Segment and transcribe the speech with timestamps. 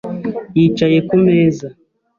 [0.57, 1.67] Yicaye ku meza.